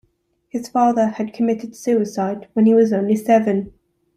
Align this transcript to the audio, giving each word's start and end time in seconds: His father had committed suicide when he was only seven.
His 0.49 0.67
father 0.67 1.09
had 1.09 1.31
committed 1.31 1.75
suicide 1.75 2.47
when 2.53 2.65
he 2.65 2.73
was 2.73 2.91
only 2.91 3.15
seven. 3.15 3.71